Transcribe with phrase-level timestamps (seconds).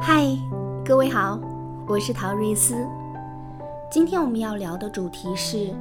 [0.00, 0.26] 嗨，
[0.84, 1.40] 各位好，
[1.86, 2.74] 我是陶瑞斯。
[3.90, 5.74] 今天我们要聊的主题是：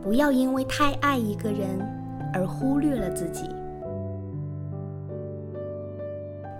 [0.00, 1.78] 不要因为太爱一个人
[2.32, 3.48] 而忽略了自己。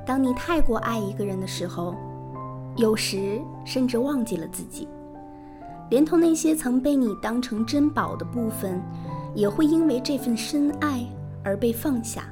[0.05, 1.95] 当你太过爱一个人的时候，
[2.77, 4.87] 有时甚至忘记了自己，
[5.91, 8.81] 连同那些曾被你当成珍宝的部分，
[9.35, 11.05] 也会因为这份深爱
[11.45, 12.25] 而被放下。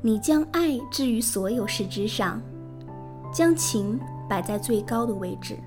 [0.00, 2.40] 你将爱置于所有事之上，
[3.36, 5.58] 将情摆在最高的位置，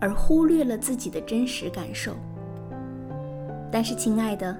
[0.00, 2.16] 而忽略了自己的真实感受。
[3.70, 4.56] 但是，亲爱的，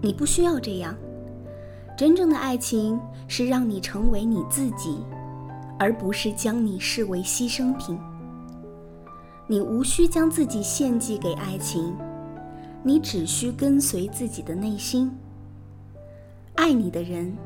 [0.00, 0.94] 你不需要这样。
[1.96, 5.04] 真正的爱情是让你成为你自己，
[5.80, 7.98] 而不是将你视为牺牲品。
[9.48, 11.92] 你无需将自己献祭给爱情，
[12.84, 15.10] 你只需跟随自己的内心。
[16.54, 17.36] 爱你的人。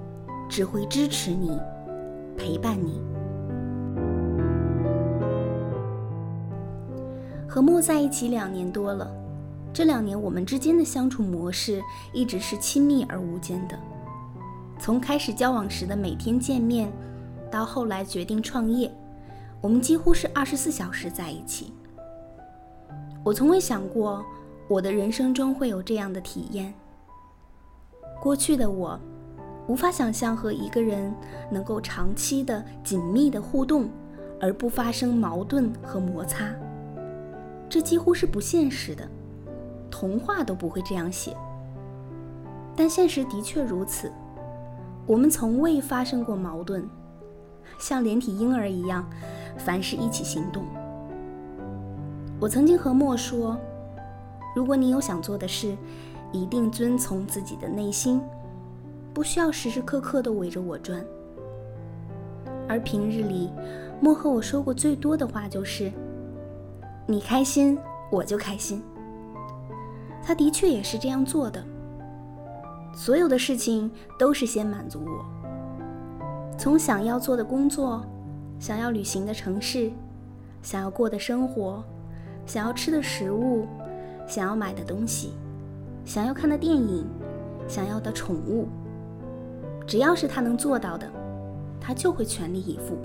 [0.50, 1.58] 只会支持你，
[2.36, 3.00] 陪伴你。
[7.52, 9.06] 和莫在一起两年多了，
[9.74, 13.78] 这两年我们之间的相处模式一直是亲密而无间的。
[14.78, 16.90] 从开始交往时的每天见面，
[17.50, 18.90] 到后来决定创业，
[19.60, 21.74] 我们几乎是二十四小时在一起。
[23.22, 24.24] 我从未想过
[24.66, 26.72] 我的人生中会有这样的体验。
[28.22, 28.98] 过去的我。
[29.68, 31.14] 无法想象和一个人
[31.50, 33.90] 能够长期的紧密的互动，
[34.40, 36.46] 而不发生矛盾和摩擦。
[37.72, 39.08] 这几乎是不现实的，
[39.90, 41.34] 童话都不会这样写。
[42.76, 44.12] 但现实的确如此，
[45.06, 46.86] 我们从未发生过矛盾，
[47.78, 49.08] 像连体婴儿一样，
[49.56, 50.66] 凡事一起行动。
[52.38, 53.56] 我曾经和莫说，
[54.54, 55.74] 如果你有想做的事，
[56.30, 58.20] 一定遵从自己的内心。
[59.14, 61.02] 不需要时时刻刻都围着我转，
[62.68, 63.50] 而平日里，
[63.98, 65.90] 莫和我说过最多的话就是
[67.06, 67.78] ：“你开心，
[68.10, 68.82] 我就开心。”
[70.24, 71.62] 他的确也是这样做的。
[72.94, 75.24] 所有的事情都是先满足我，
[76.58, 78.04] 从想要做的工作、
[78.58, 79.90] 想要旅行的城市、
[80.62, 81.82] 想要过的生活、
[82.46, 83.66] 想要吃的食物、
[84.26, 85.32] 想要买的东西、
[86.04, 87.06] 想要看的电影、
[87.66, 88.68] 想要的宠物。
[89.86, 91.10] 只要是他能做到的，
[91.80, 92.96] 他就会全力以赴。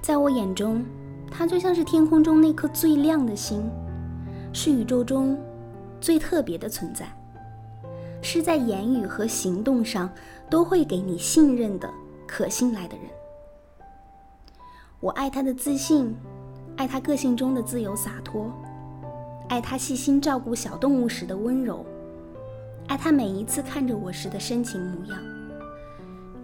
[0.00, 0.84] 在我眼中，
[1.36, 3.68] 他就像是天空中那颗最亮的星，
[4.52, 5.36] 是宇宙中
[6.00, 7.06] 最特别的存在，
[8.22, 10.08] 是在言语和行动上
[10.48, 11.90] 都会给你信任的
[12.24, 13.06] 可信赖的人。
[15.00, 16.14] 我爱他的自信，
[16.76, 18.48] 爱他个性中的自由洒脱，
[19.48, 21.84] 爱他细心照顾小动物时的温柔，
[22.86, 25.18] 爱他每一次看着我时的深情模样。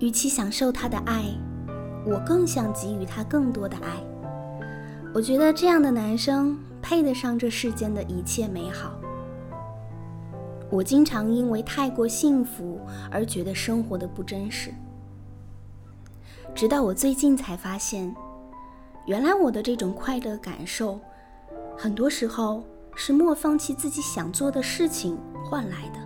[0.01, 1.27] 与其享受他的爱，
[2.05, 4.10] 我更想给予他更多的爱。
[5.13, 8.93] 我觉得这样的男生配得上这世间的一切美好。
[10.71, 14.73] 我经常因为太过幸福而觉得生活的不真实，
[16.55, 18.15] 直到我最近才发现，
[19.07, 21.01] 原来我的这种快乐感受，
[21.77, 22.63] 很多时候
[22.95, 25.99] 是莫放弃自己想做的事情换来的。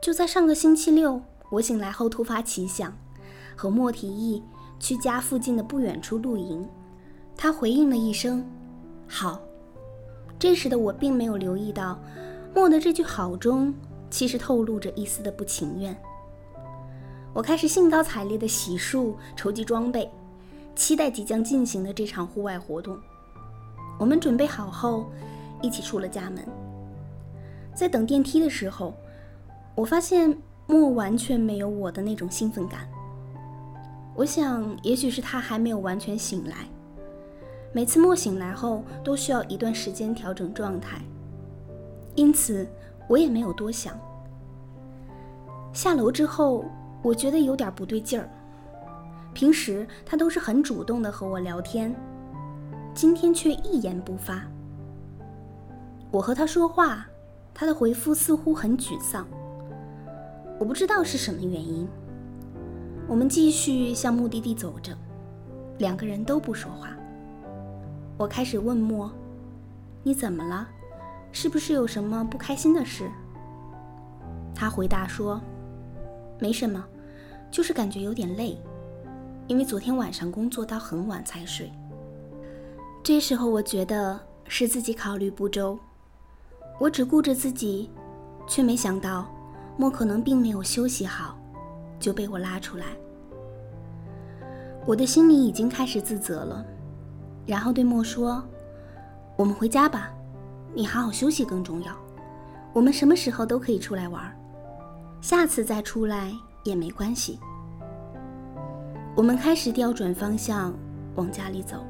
[0.00, 1.20] 就在上个星期六。
[1.50, 2.96] 我醒来后突发奇想，
[3.56, 4.40] 和莫提议
[4.80, 6.66] 去家附近的不远处露营。
[7.36, 8.44] 他回应了一声
[9.06, 9.40] “好”。
[10.40, 11.96] 这时的我并没有留意到，
[12.52, 13.72] 莫的这句“好”中
[14.10, 15.96] 其实透露着一丝的不情愿。
[17.32, 20.10] 我开始兴高采烈地洗漱、筹集装备，
[20.74, 22.98] 期待即将进行的这场户外活动。
[23.98, 25.06] 我们准备好后，
[25.62, 26.44] 一起出了家门。
[27.72, 28.94] 在等电梯的时候，
[29.76, 30.36] 我发现。
[30.66, 32.88] 莫完全没有我的那种兴奋感。
[34.14, 36.68] 我想，也许是他还没有完全醒来。
[37.72, 41.00] 每次莫醒来后，都需要一段时间调整状态，
[42.16, 42.66] 因此
[43.08, 43.98] 我也没有多想。
[45.72, 46.64] 下楼之后，
[47.00, 48.28] 我觉得有点不对劲儿。
[49.32, 51.94] 平时他都是很主动的和我聊天，
[52.92, 54.42] 今天却一言不发。
[56.10, 57.06] 我和他说话，
[57.54, 59.24] 他的回复似乎很沮丧。
[60.58, 61.88] 我不知道是什么原因。
[63.10, 64.96] 我们继续向目的地走着，
[65.78, 66.96] 两个人都不说话。
[68.16, 69.10] 我开始问莫
[70.04, 70.68] ：“你怎么了？
[71.32, 73.10] 是不是有什么不开心的事？”
[74.54, 75.40] 他回答说
[76.38, 76.84] ：“没什么，
[77.50, 78.56] 就是感觉有点累，
[79.48, 81.68] 因为昨天晚上工作到很晚才睡。”
[83.02, 85.76] 这时候我觉得是自己考虑不周，
[86.78, 87.90] 我只顾着自己，
[88.46, 89.26] 却没想到。
[89.76, 91.36] 莫可能并没有休息好，
[92.00, 92.86] 就被我拉出来。
[94.86, 96.64] 我的心里已经开始自责了，
[97.46, 98.42] 然后对莫说
[99.36, 100.10] ：“我们回家吧，
[100.74, 101.94] 你好好休息更重要。
[102.72, 104.22] 我们什么时候都可以出来玩，
[105.20, 106.32] 下次再出来
[106.64, 107.38] 也没关系。”
[109.14, 110.72] 我们开始调转方向
[111.16, 111.84] 往家里走。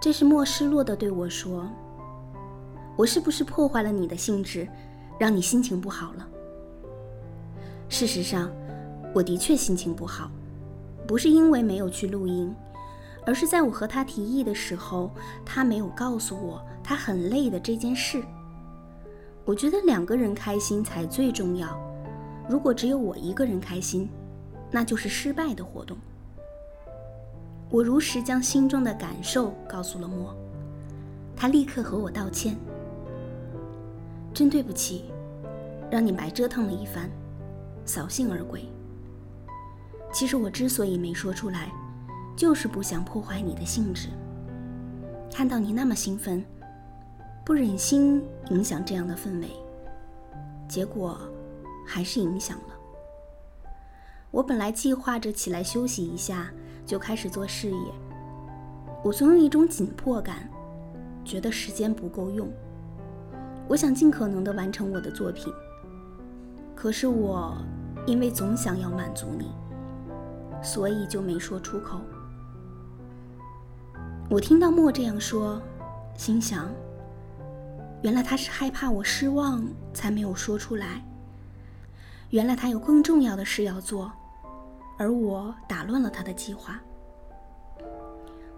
[0.00, 1.68] 这时莫失落地对我说
[2.96, 4.66] ：“我是不是破坏了你的兴致，
[5.18, 6.26] 让你心情不好了？”
[7.90, 8.50] 事实上，
[9.14, 10.30] 我的确心情不好。
[11.06, 12.54] 不是因为没有去录音，
[13.24, 15.10] 而是在我和他提议的时候，
[15.42, 18.22] 他没有告诉我他很累的这件事。
[19.46, 21.80] 我觉得两个人开心才最重要。
[22.46, 24.06] 如果只有我一个人开心，
[24.70, 25.96] 那就是失败的活动。
[27.70, 30.36] 我如实将心中的感受告诉了莫，
[31.34, 32.54] 他立刻和我道歉
[34.34, 35.06] ：“真对不起，
[35.90, 37.10] 让你白折腾了一番，
[37.86, 38.62] 扫兴而归。”
[40.12, 41.70] 其实我之所以没说出来，
[42.36, 44.08] 就是不想破坏你的兴致。
[45.32, 46.44] 看到你那么兴奋，
[47.44, 49.48] 不忍心影响这样的氛围，
[50.66, 51.20] 结果
[51.86, 52.74] 还是影响了。
[54.30, 56.50] 我本来计划着起来休息一下，
[56.84, 57.92] 就开始做事业。
[59.04, 60.48] 我总有一种紧迫感，
[61.24, 62.50] 觉得时间不够用。
[63.68, 65.52] 我想尽可能的完成我的作品，
[66.74, 67.56] 可是我
[68.06, 69.52] 因为总想要满足你。
[70.62, 72.00] 所以就没说出口。
[74.30, 75.60] 我听到莫这样说，
[76.16, 76.68] 心想：
[78.02, 81.02] 原来他是害怕我失望才没有说出来。
[82.30, 84.12] 原来他有更重要的事要做，
[84.98, 86.78] 而我打乱了他的计划。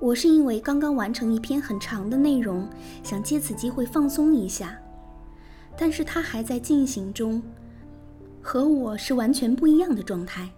[0.00, 2.68] 我是因为刚刚完成一篇很长的内容，
[3.04, 4.76] 想借此机会放松一下，
[5.76, 7.40] 但是他还在进行中，
[8.42, 10.50] 和我是完全不一样的状态。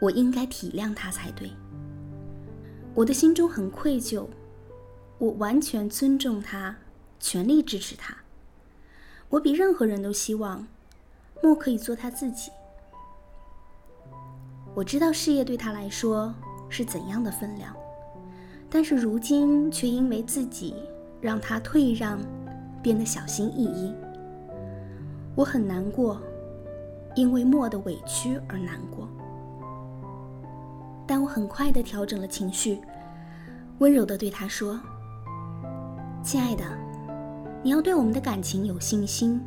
[0.00, 1.50] 我应该体谅他才对。
[2.94, 4.26] 我的心中很愧疚，
[5.18, 6.74] 我完全尊重他，
[7.20, 8.16] 全力支持他。
[9.28, 10.66] 我比任何人都希望
[11.42, 12.50] 莫可以做他自己。
[14.74, 16.34] 我知道事业对他来说
[16.68, 17.76] 是怎样的分量，
[18.68, 20.74] 但是如今却因为自己
[21.20, 22.18] 让他退让，
[22.82, 23.94] 变得小心翼翼。
[25.36, 26.20] 我很难过，
[27.14, 29.08] 因为莫的委屈而难过。
[31.10, 32.80] 但我很快的调整了情绪，
[33.80, 34.78] 温柔的对他说
[36.22, 36.62] ：“亲爱的，
[37.64, 39.40] 你要对我们的感情有信心，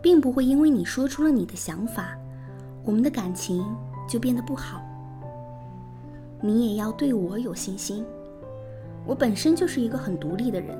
[0.00, 2.16] 并不会因为你说出了你的想法，
[2.84, 3.66] 我们的感情
[4.08, 4.80] 就变得不好。
[6.40, 8.06] 你也要对我有信心，
[9.04, 10.78] 我本身就是一个很独立的人。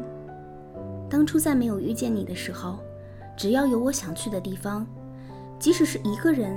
[1.11, 2.79] 当初在没有遇见你的时候，
[3.37, 4.87] 只要有我想去的地方，
[5.59, 6.57] 即使是一个人，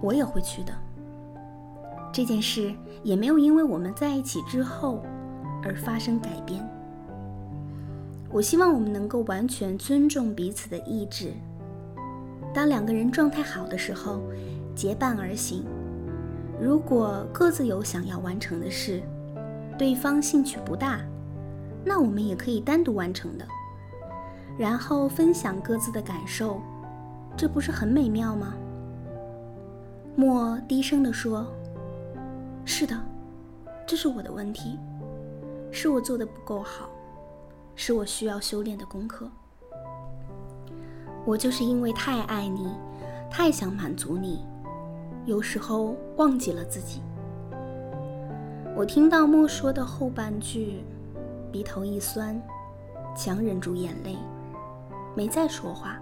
[0.00, 0.72] 我也会去的。”
[2.12, 5.02] 这件事也没有因为我们在一起之后
[5.62, 6.62] 而发生改变。
[8.30, 11.32] 我希望我们能够完全尊重彼此的意志。
[12.52, 14.20] 当两个人状态好的时候，
[14.74, 15.62] 结伴而行；
[16.60, 19.02] 如果各自有想要完成的事，
[19.78, 21.00] 对方兴趣不大，
[21.82, 23.46] 那我们也可以单独完成的，
[24.58, 26.60] 然后分享各自的感受，
[27.36, 28.54] 这不是很美妙吗？
[30.14, 31.46] 莫低声地说。
[32.64, 32.96] 是的，
[33.86, 34.78] 这是我的问题，
[35.70, 36.88] 是我做的不够好，
[37.74, 39.28] 是我需要修炼的功课。
[41.24, 42.74] 我就是因为太爱你，
[43.30, 44.44] 太想满足你，
[45.24, 47.00] 有时候忘记了自己。
[48.74, 50.82] 我听到莫说的后半句，
[51.52, 52.40] 鼻头一酸，
[53.14, 54.16] 强忍住眼泪，
[55.14, 56.00] 没再说话。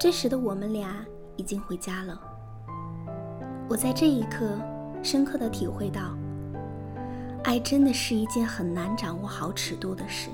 [0.00, 1.04] 这时的我们俩
[1.36, 2.20] 已经回家了。
[3.68, 4.58] 我在这一刻
[5.02, 6.00] 深刻的体会到，
[7.44, 10.30] 爱真的是一件很难掌握好尺度的事。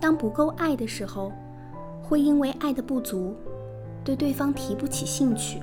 [0.00, 1.30] 当不够爱的时候，
[2.02, 3.36] 会因为爱的不足，
[4.02, 5.58] 对对方提不起兴趣；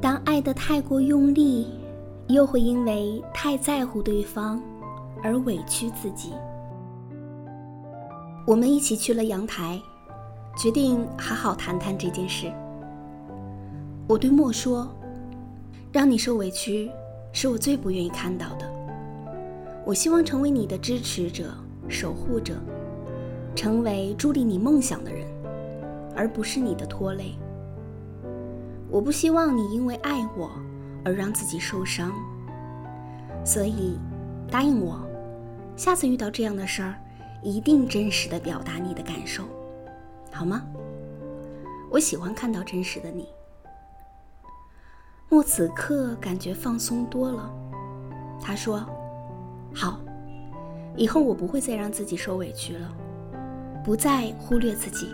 [0.00, 1.78] 当爱的太过用力，
[2.26, 4.60] 又会因为太在乎对方
[5.22, 6.32] 而委屈自己。
[8.48, 9.80] 我们一起去了阳台，
[10.56, 12.52] 决定好好谈谈这件事。
[14.08, 14.88] 我对莫说。
[15.92, 16.88] 让你受委屈，
[17.32, 18.70] 是我最不愿意看到的。
[19.84, 21.52] 我希望成为你的支持者、
[21.88, 22.54] 守护者，
[23.56, 25.26] 成为助力你梦想的人，
[26.14, 27.34] 而不是你的拖累。
[28.88, 30.50] 我不希望你因为爱我
[31.04, 32.12] 而让自己受伤，
[33.44, 33.98] 所以
[34.48, 35.00] 答应我，
[35.76, 36.94] 下次遇到这样的事儿，
[37.42, 39.42] 一定真实的表达你的感受，
[40.30, 40.62] 好吗？
[41.90, 43.28] 我喜欢看到真实的你。
[45.32, 47.48] 莫此刻感觉放松多了。
[48.40, 48.84] 他说
[49.72, 50.00] ：“好，
[50.96, 52.92] 以后我不会再让自己受委屈了，
[53.84, 55.06] 不再忽略自己。”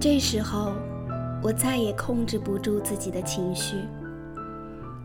[0.00, 0.72] 这时候，
[1.42, 3.76] 我再也控制不住自己的情绪，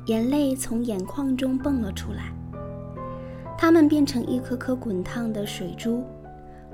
[0.05, 2.31] 眼泪从眼眶中蹦了出来，
[3.57, 6.01] 它们变成一颗颗滚烫的水珠，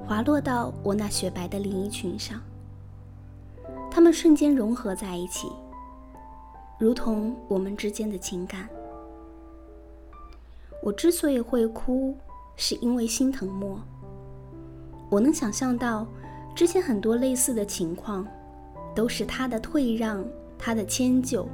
[0.05, 2.39] 滑落到我那雪白的连衣裙上。
[3.89, 5.51] 它们瞬间融合在一起，
[6.81, 8.67] 如同我们之间的情感。
[10.81, 12.17] 我之所以会哭，
[12.55, 13.79] 是因为心疼莫。
[15.07, 16.07] 我能想象到，
[16.55, 18.27] 之前很多类似的情况，
[18.95, 20.25] 都是他的退让，
[20.57, 21.47] 他的迁就。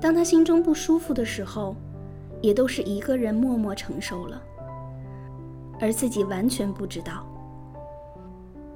[0.00, 1.76] 当他心中不舒服的时候，
[2.40, 4.42] 也都是一个人默默承受了，
[5.78, 7.26] 而自己完全不知道。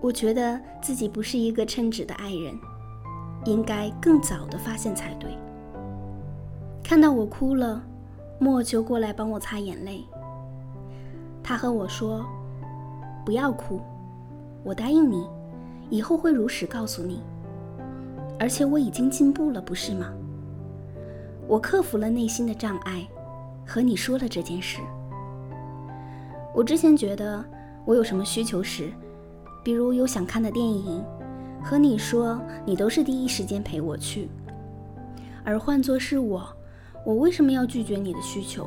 [0.02, 2.54] 我觉得自己不是一个称职的爱人，
[3.44, 5.30] 应该更早的发现才对。
[6.82, 7.82] 看到我哭了。
[8.40, 10.04] 莫就过来帮我擦眼泪。
[11.42, 12.26] 他和我说
[13.24, 13.80] ：“不要哭，
[14.64, 15.26] 我答应你，
[15.88, 17.22] 以后会如实告诉你。
[18.38, 20.12] 而且我已经进步了，不是吗？
[21.46, 23.06] 我克服了内心的障碍，
[23.64, 24.80] 和你说了这件事。
[26.52, 27.42] 我之前觉得
[27.84, 28.92] 我有什么需求时，
[29.62, 31.02] 比如有想看的电影，
[31.64, 34.28] 和你说，你都是第一时间陪我去。
[35.42, 36.46] 而换作是我。”
[37.04, 38.66] 我为什么要拒绝你的需求？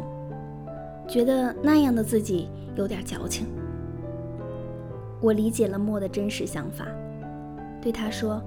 [1.07, 3.47] 觉得那样的自己有点矫情。
[5.19, 6.85] 我理解了莫的真实想法，
[7.81, 8.39] 对他说：“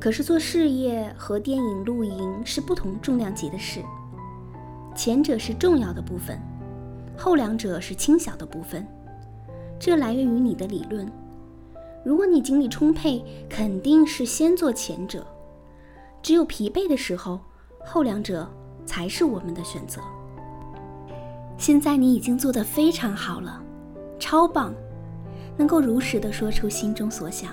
[0.00, 3.82] 可是做事业和电影、露营是不同重量级的事，
[4.94, 6.40] 前者是重要的部分，
[7.18, 8.86] 后两者是轻小的部分。
[9.78, 11.06] 这来源于你的理论。
[12.06, 13.20] 如果你精力充沛，
[13.50, 15.20] 肯定是先做前者；
[16.22, 17.40] 只有疲惫的时候，
[17.84, 18.48] 后两者。”
[18.86, 20.00] 才是我们的选择。
[21.58, 23.60] 现在你已经做得非常好了，
[24.16, 24.72] 超棒，
[25.56, 27.50] 能够如实的说出心中所想。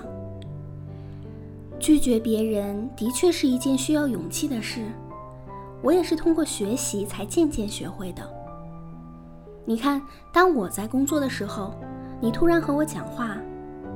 [1.80, 4.86] 拒绝别人的确是一件需要勇气的事，
[5.82, 8.22] 我也是通过学习才渐渐学会的。
[9.64, 10.00] 你看，
[10.32, 11.74] 当我在工作的时候，
[12.20, 13.36] 你突然和我讲话，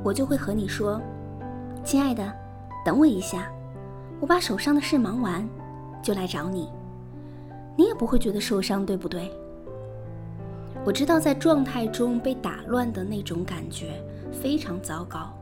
[0.05, 1.01] 我就会和你说
[1.85, 2.33] ：“亲爱的，
[2.85, 3.51] 等我一下，
[4.21, 5.47] 我把手上的事忙完，
[6.03, 6.71] 就来找你。”
[7.77, 9.31] 你也不会觉得受伤，对不对？
[10.85, 14.03] 我知道在状态中被打乱的那种感觉
[14.33, 15.33] 非常糟糕，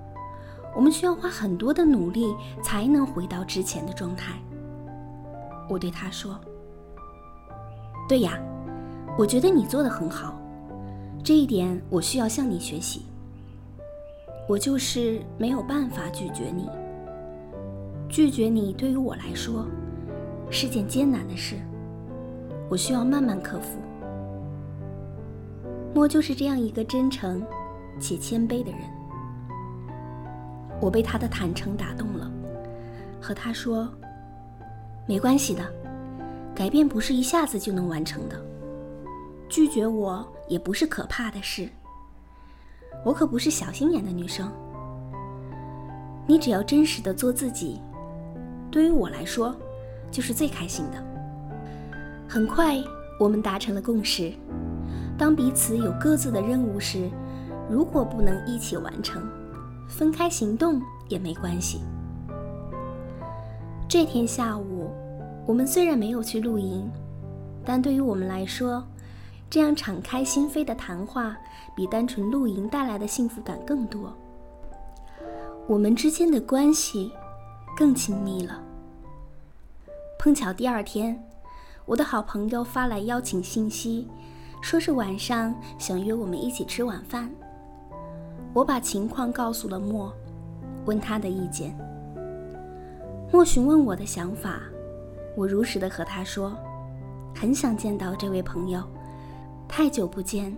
[0.75, 4.35] 我们需要花很多的努力才能回到之前的状态。
[5.69, 6.39] 我对他说
[8.09, 8.39] ：“对呀，
[9.19, 10.39] 我觉得你做的很好，
[11.25, 13.07] 这一点我需要向你学习。
[14.49, 16.69] 我就是没有办法拒绝你，
[18.09, 19.67] 拒绝你对于我来说
[20.51, 21.57] 是件艰难的事。”
[22.69, 23.79] 我需要慢慢克服。
[25.95, 27.41] 莫就是这样一个真诚
[28.01, 28.81] 且谦卑的人。
[30.81, 32.31] 我被他的坦诚打动了，
[33.21, 33.89] 和他说
[35.07, 35.65] ：“没关系的，
[36.55, 38.37] 改变不是一下子就能完成的。
[39.49, 41.69] 拒绝我也不是可怕的事。
[43.07, 44.51] 我可不是小心眼的女生。
[46.27, 47.81] 你只要真实的做自己，
[48.69, 49.55] 对于我来说，
[50.11, 51.01] 就是最开心的。”
[52.29, 52.83] 很快，
[53.21, 54.33] 我们达成了共识：
[55.17, 57.09] 当彼此有各自的任务时，
[57.71, 59.23] 如果不能一起完成，
[59.87, 61.83] 分开行动也没关系。
[63.89, 64.91] 这天下午，
[65.47, 66.91] 我们虽然没有去露营，
[67.65, 68.85] 但对于我们来说，
[69.49, 71.37] 这样敞开心扉的谈话
[71.75, 74.13] 比单纯露营带来的幸福感更多。
[75.67, 77.13] 我们之间的关系
[77.77, 78.63] 更亲密了。
[80.19, 81.23] 碰巧第二天。
[81.85, 84.09] 我的好朋友发来邀请信息，
[84.61, 87.31] 说是晚上想约我们一起吃晚饭。
[88.53, 90.13] 我把情况告诉了莫，
[90.85, 91.79] 问他的意见。
[93.33, 94.63] 莫询问我的想法，
[95.37, 96.57] 我如实的和他说，
[97.33, 98.83] 很想见到这位朋友，
[99.69, 100.57] 太久不见，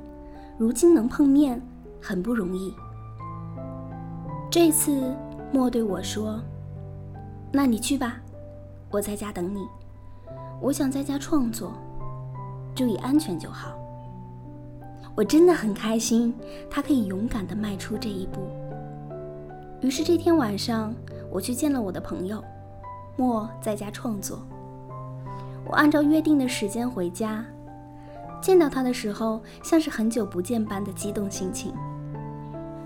[0.57, 1.61] 如今能碰面
[2.01, 2.75] 很不容易。
[4.51, 5.15] 这次
[5.53, 6.41] 莫对我说
[7.53, 8.21] ：“那你去吧，
[8.91, 9.67] 我在家等你。”
[10.61, 11.73] 我想在家创作，
[12.75, 13.79] 注意安全就好。
[15.15, 16.35] 我真的很开心，
[16.69, 18.41] 他可以勇敢地迈出这一步。
[19.81, 20.93] 于是这天晚上，
[21.31, 22.43] 我去见了我的朋友，
[23.17, 24.41] 莫在家创作。
[25.65, 27.45] 我按照约定的时间回家，
[28.41, 31.73] 见到他的时候，像是很久不见般的激动心情。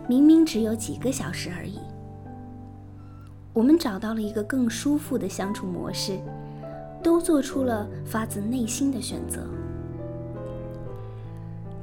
[0.09, 1.79] 明明只有几个小时而已。
[3.53, 6.19] 我们找到了一个更舒服的相处模式，
[7.03, 9.47] 都做出了发自内心的选择。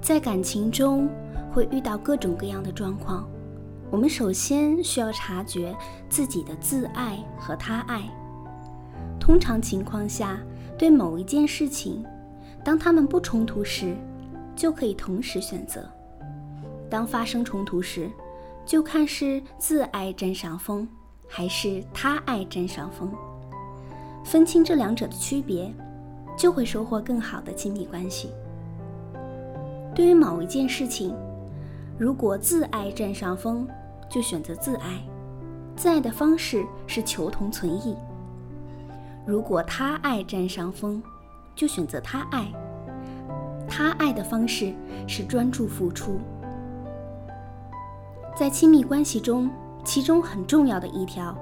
[0.02, 1.08] 在感情中
[1.52, 3.30] 会遇到各种各样的状况，
[3.92, 5.76] 我们首先需要察觉
[6.10, 8.02] 自己的自爱和他爱。
[9.20, 10.40] 通常情况下，
[10.78, 12.04] 对某一件事情，
[12.63, 13.96] 当他们不冲突时，
[14.56, 15.82] 就可以同时选择；
[16.89, 18.10] 当发生冲突时，
[18.66, 20.88] 就看是自爱占上风，
[21.28, 23.12] 还是他爱占上风。
[24.25, 25.74] 分清这两者的区别，
[26.38, 28.30] 就会收获更好的亲密关系。
[29.96, 31.16] 对于某一件事情，
[31.98, 33.68] 如果自爱占上风，
[34.10, 35.01] 就选择自爱，
[35.75, 37.96] 自爱的方式是求同存异；
[39.25, 41.01] 如果他爱占上风，
[41.60, 42.48] 就选择他爱，
[43.68, 44.74] 他爱的方式
[45.06, 46.18] 是专注付出。
[48.34, 49.51] 在亲密关系中，
[49.84, 51.38] 其中很重要的一条，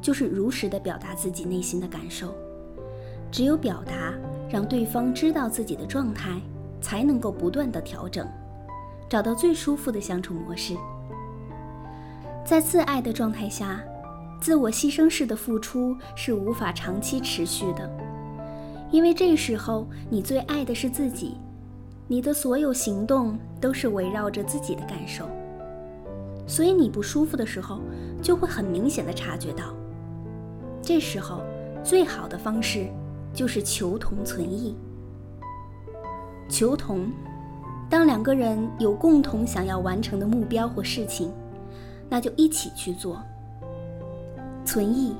[0.00, 2.34] 就是如实的表达自己内心的感受。
[3.30, 4.14] 只有表达，
[4.48, 6.40] 让对方知道自己的状态。
[6.80, 8.24] 才能够不断的调整，
[9.08, 10.76] 找到最舒服的相处模式。
[12.44, 13.80] 在自爱的状态下，
[14.40, 17.90] 自我牺牲式的付出是无法长期持续的，
[18.90, 21.36] 因为这时候你最爱的是自己，
[22.06, 25.28] 你的所有行动都是围绕着自己的感受，
[26.46, 27.80] 所以你不舒服的时候
[28.22, 29.74] 就会很明显的察觉到。
[30.80, 31.42] 这时候
[31.84, 32.86] 最好的方式
[33.34, 34.74] 就是求同存异。
[36.48, 37.12] 求同，
[37.90, 41.30] 当两个人有共同想要完成的目标或事情，
[42.08, 43.22] 那就一起去做。
[44.64, 45.14] 存异，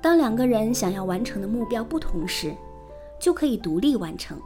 [0.00, 2.52] 当两个人想要完成的目标不同时，
[3.20, 4.36] 就可以独立完成。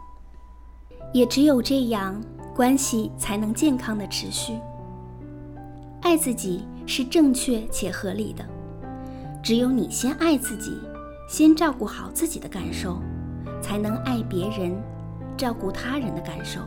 [1.13, 2.21] 也只有这样，
[2.55, 4.59] 关系才能健康的持续。
[6.03, 8.45] 爱自己是正确且合理的，
[9.43, 10.79] 只有你先爱自己，
[11.29, 12.99] 先照顾好自己的感受，
[13.63, 14.77] 才能爱别人。
[15.37, 16.61] 照顾他人的感受。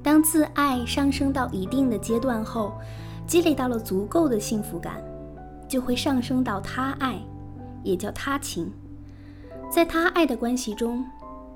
[0.00, 2.74] 当自爱上升到一定的阶段后，
[3.26, 5.02] 积累到了足够的幸福感，
[5.68, 7.20] 就会上升到他爱，
[7.82, 8.72] 也叫他情。
[9.72, 11.02] 在他爱的关系中，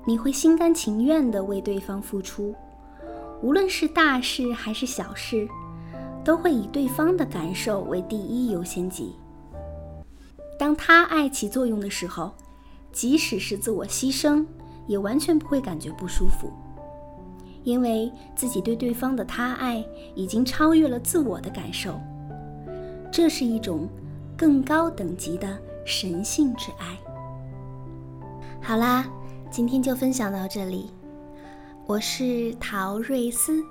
[0.03, 2.55] 你会心甘情愿地为对方付出，
[3.43, 5.47] 无论是大事还是小事，
[6.23, 9.15] 都会以对方的感受为第一优先级。
[10.57, 12.33] 当他爱起作用的时候，
[12.91, 14.45] 即使是自我牺牲。
[14.87, 16.49] 也完全不会感觉不舒服，
[17.65, 21.99] 因为自己对对方的他爱已经超越了自我的感受，
[23.11, 23.85] 这是一种
[24.37, 26.97] 更高等级的神性之爱。
[28.67, 29.05] 好啦，
[29.49, 30.91] 今天就分享到这里，
[31.85, 33.63] 我是陶瑞斯，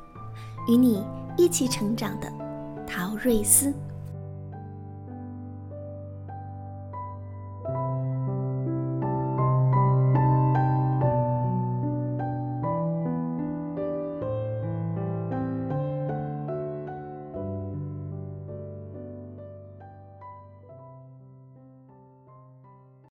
[0.66, 1.04] 与你
[1.37, 2.32] 一起成长的
[2.87, 3.74] 陶瑞斯。